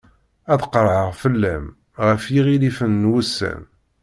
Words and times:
Ad 0.53 0.61
qerɛeɣ 0.73 1.09
fell-am, 1.21 1.65
ɣef 2.05 2.23
yiɣilifen 2.33 2.93
n 3.03 3.09
wussan. 3.11 3.61